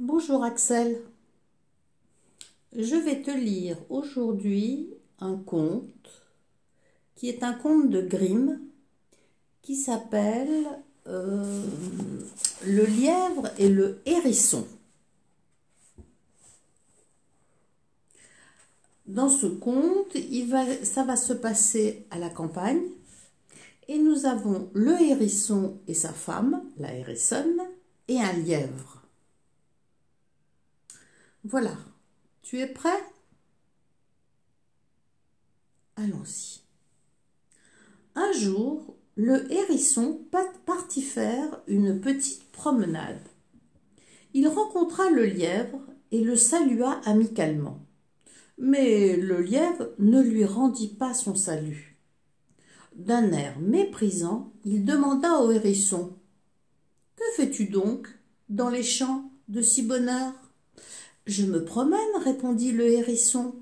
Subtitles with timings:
[0.00, 1.00] Bonjour Axel.
[2.76, 6.10] Je vais te lire aujourd'hui un conte
[7.14, 8.58] qui est un conte de Grimm
[9.62, 10.66] qui s'appelle
[11.06, 11.62] euh,
[12.66, 14.66] Le lièvre et le hérisson.
[19.06, 20.16] Dans ce conte,
[20.82, 22.82] ça va se passer à la campagne
[23.86, 27.60] et nous avons le hérisson et sa femme, la hérissonne,
[28.08, 29.03] et un lièvre.
[31.46, 31.76] Voilà,
[32.40, 33.04] tu es prêt?
[35.96, 36.60] Allons-y.
[38.14, 40.26] Un jour, le hérisson
[40.64, 43.20] partit faire une petite promenade.
[44.32, 45.80] Il rencontra le lièvre
[46.12, 47.84] et le salua amicalement.
[48.56, 51.98] Mais le lièvre ne lui rendit pas son salut.
[52.96, 56.16] D'un air méprisant, il demanda au hérisson
[57.16, 58.08] Que fais-tu donc
[58.48, 60.43] dans les champs de si bonne heure?
[61.26, 63.54] Je me promène, répondit le hérisson.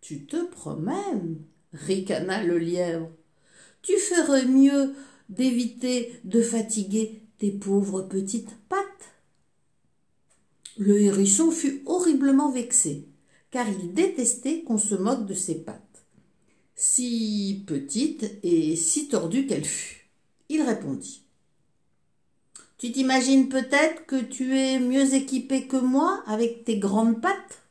[0.00, 1.38] Tu te promènes
[1.72, 3.10] ricana le lièvre.
[3.82, 4.94] Tu ferais mieux
[5.28, 8.86] d'éviter de fatiguer tes pauvres petites pattes.
[10.78, 13.08] Le hérisson fut horriblement vexé,
[13.50, 16.06] car il détestait qu'on se moque de ses pattes,
[16.74, 20.08] si petite et si tordue qu'elle fût.
[20.48, 21.21] Il répondit.
[22.82, 27.62] Tu t'imagines peut-être que tu es mieux équipé que moi avec tes grandes pattes?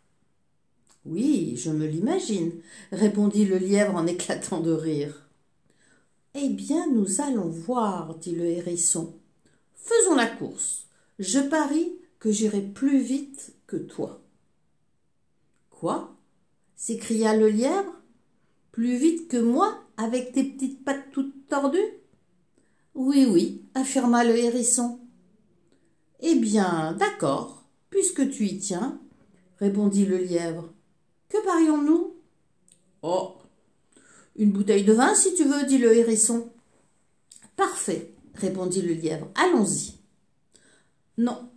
[1.03, 2.53] Oui, je me l'imagine,
[2.93, 5.27] répondit le lièvre en éclatant de rire.
[6.33, 9.13] Eh bien, nous allons voir, dit le hérisson.
[9.75, 10.85] Faisons la course.
[11.19, 14.21] Je parie que j'irai plus vite que toi.
[15.71, 16.15] Quoi?
[16.77, 17.99] s'écria le lièvre.
[18.71, 22.00] Plus vite que moi, avec tes petites pattes toutes tordues?
[22.93, 24.99] Oui, oui, affirma le hérisson.
[26.19, 28.99] Eh bien, d'accord, puisque tu y tiens,
[29.57, 30.69] répondit le lièvre.
[31.29, 32.13] Que parions-nous?
[33.01, 33.35] Oh,
[34.35, 36.49] une bouteille de vin, si tu veux, dit le hérisson.
[37.55, 39.27] Parfait, répondit le lièvre.
[39.35, 39.95] Allons-y.
[41.17, 41.49] Non,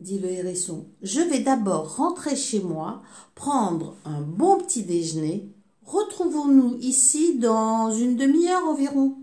[0.00, 0.86] dit le hérisson.
[1.02, 3.02] Je vais d'abord rentrer chez moi,
[3.34, 5.50] prendre un bon petit déjeuner.
[5.84, 9.18] Retrouvons-nous ici dans une demi-heure environ.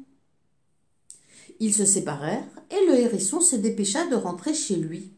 [1.59, 5.11] Ils se séparèrent et le hérisson se dépêcha de rentrer chez lui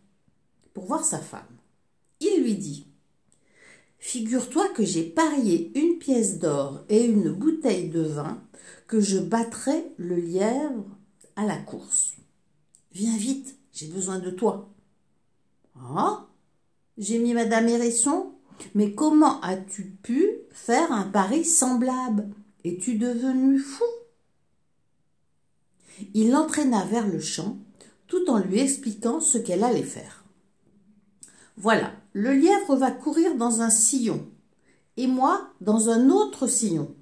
[0.74, 1.44] pour voir sa femme.
[2.20, 2.88] Il lui dit
[4.00, 8.42] Figure-toi que j'ai parié une pièce d'or et une bouteille de vin
[8.88, 10.86] que je battrai le lièvre
[11.36, 12.14] à la course.
[12.94, 14.70] Viens vite, j'ai besoin de toi.
[15.76, 16.28] Ah
[16.98, 18.32] J'ai mis Madame Hérisson.
[18.76, 22.30] Mais comment as-tu pu faire un pari semblable?
[22.64, 24.01] Es-tu devenu fou?
[26.14, 27.58] Il l'entraîna vers le champ,
[28.08, 30.24] tout en lui expliquant ce qu'elle allait faire.
[31.58, 34.28] Voilà, le lièvre va courir dans un sillon,
[34.98, 36.96] et moi dans un autre sillon.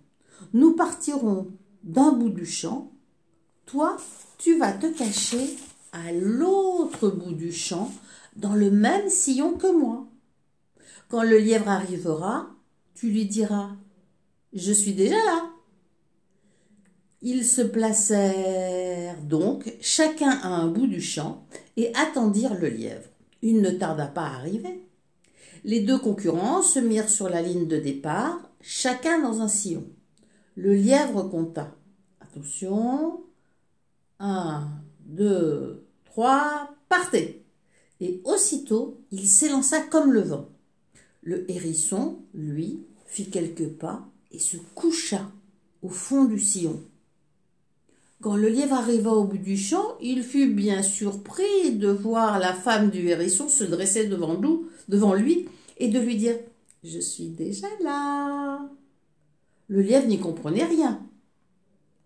[0.54, 1.48] Nous partirons
[1.84, 2.92] d'un bout du champ.
[3.66, 3.98] Toi,
[4.38, 5.58] tu vas te cacher
[5.92, 7.92] à l'autre bout du champ,
[8.36, 10.08] dans le même sillon que moi.
[11.10, 12.50] Quand le lièvre arrivera,
[12.94, 13.72] tu lui diras
[14.54, 15.50] Je suis déjà là.
[17.22, 23.10] Ils se placèrent donc chacun à un bout du champ et attendirent le lièvre.
[23.42, 24.86] Il ne tarda pas à arriver.
[25.66, 29.86] Les deux concurrents se mirent sur la ligne de départ, chacun dans un sillon.
[30.56, 31.76] Le lièvre compta.
[32.22, 33.22] Attention.
[34.20, 34.70] Un,
[35.02, 37.46] deux, trois, partez.
[38.00, 40.48] Et aussitôt, il s'élança comme le vent.
[41.22, 45.30] Le hérisson, lui, fit quelques pas et se coucha
[45.82, 46.82] au fond du sillon.
[48.22, 52.54] Quand le lièvre arriva au bout du champ, il fut bien surpris de voir la
[52.54, 54.38] femme du hérisson se dresser devant,
[54.90, 55.48] devant lui
[55.78, 56.38] et de lui dire
[56.84, 58.70] Je suis déjà là.
[59.70, 61.02] Le lièvre n'y comprenait rien.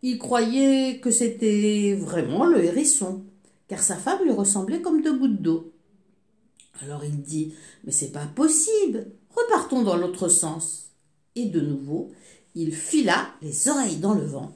[0.04, 3.24] Il croyait que c'était vraiment le hérisson,
[3.68, 5.74] car sa femme lui ressemblait comme deux gouttes d'eau.
[6.84, 7.56] Alors il dit
[7.86, 10.92] Mais c'est pas possible, repartons dans l'autre sens.
[11.36, 12.12] Et de nouveau,
[12.54, 14.54] il fila les oreilles dans le vent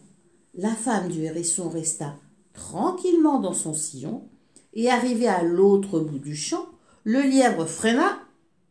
[0.58, 2.16] la femme du hérisson resta
[2.54, 4.28] tranquillement dans son sillon,
[4.74, 6.66] et arrivé à l'autre bout du champ,
[7.04, 8.20] le lièvre freina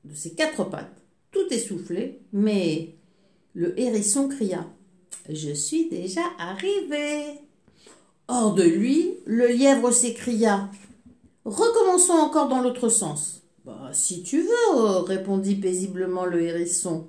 [0.05, 2.97] de ses quatre pattes, tout essoufflé, mais
[3.55, 4.67] le hérisson cria
[5.29, 7.41] Je suis déjà arrivé.
[8.29, 10.69] Hors de lui, le lièvre s'écria
[11.44, 13.43] Recommençons encore dans l'autre sens.
[13.65, 17.06] Bah, si tu veux, répondit paisiblement le hérisson,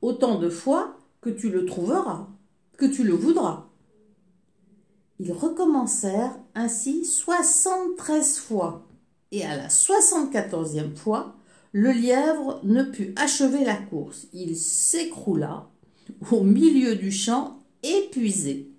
[0.00, 2.28] autant de fois que tu le trouveras,
[2.78, 3.68] que tu le voudras.
[5.18, 8.86] Ils recommencèrent ainsi soixante-treize fois,
[9.32, 11.34] et à la soixante-quatorzième fois,
[11.72, 14.26] le lièvre ne put achever la course.
[14.32, 15.68] Il s'écroula
[16.30, 18.70] au milieu du champ, épuisé.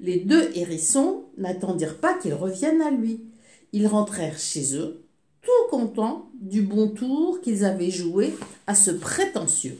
[0.00, 3.24] Les deux hérissons n'attendirent pas qu'il revienne à lui.
[3.72, 5.04] Ils rentrèrent chez eux,
[5.42, 8.34] tout contents du bon tour qu'ils avaient joué
[8.66, 9.78] à ce prétentieux.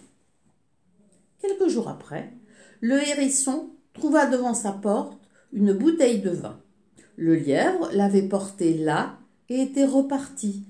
[1.41, 2.33] Quelques jours après,
[2.81, 5.19] le hérisson trouva devant sa porte
[5.53, 6.61] une bouteille de vin.
[7.17, 10.65] Le lièvre l'avait portée là et était reparti,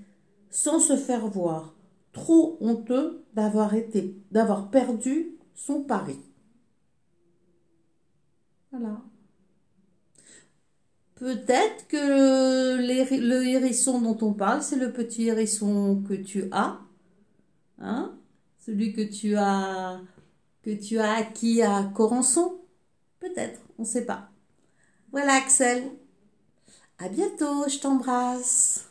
[0.51, 1.75] sans se faire voir,
[2.13, 6.19] trop honteux d'avoir été, d'avoir perdu son pari.
[8.71, 9.01] Voilà.
[11.17, 16.79] Peut-être que le hérisson dont on parle, c'est le petit hérisson que tu as,
[17.79, 18.17] hein
[18.67, 20.01] celui que tu as
[20.63, 22.61] que tu as acquis à Corançon.
[23.21, 24.31] Peut-être, on ne sait pas.
[25.11, 25.91] Voilà Axel.
[26.99, 28.87] À bientôt, je t'embrasse.